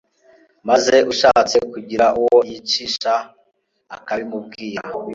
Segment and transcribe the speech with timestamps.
[0.69, 3.13] maze ushatse kugira uwo yicisha
[3.95, 4.81] akabimubwira